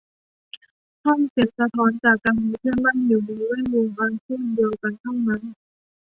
[1.05, 5.41] ห้องเสียงสะท้อนจากการมีเพื่อนบ้านอยู่ในแวดวงอาชีพเดียวกันเท่านั้น